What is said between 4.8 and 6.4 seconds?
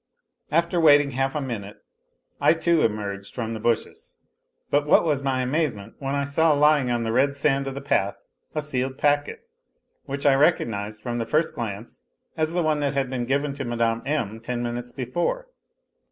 what was my amazement when I